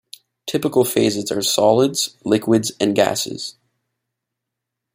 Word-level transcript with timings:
Typical 0.47 0.83
phases 0.83 1.29
are 1.31 1.43
solids, 1.43 2.17
liquids 2.25 2.71
and 2.79 2.95
gases. 2.95 3.57